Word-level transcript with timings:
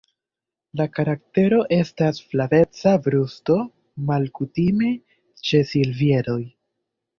La 0.79 0.85
karaktero 0.93 1.59
estas 1.77 2.21
flaveca 2.31 2.95
brusto 3.09 3.59
malkutime 4.09 4.91
ĉe 5.51 5.65
silviedoj. 5.77 6.43